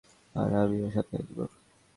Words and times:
আর 0.35 0.51
আমিও 0.61 0.87
সাথে 0.91 1.15
আসব। 1.17 1.37